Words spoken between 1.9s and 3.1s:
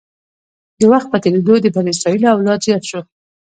اسرایلو اولاد زیات شو.